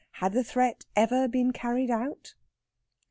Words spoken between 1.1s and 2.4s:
been carried out?